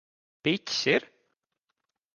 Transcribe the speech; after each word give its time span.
Piķis 0.47 0.81
ir? 0.95 1.07